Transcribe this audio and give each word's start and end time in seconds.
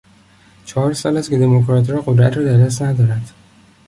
چهار 0.65 0.93
سال 0.93 1.17
است 1.17 1.29
که 1.29 1.37
دموکراتها 1.37 2.01
قدرت 2.01 2.37
را 2.37 2.43
در 2.43 2.57
دست 2.65 2.81
ندارند. 2.81 3.29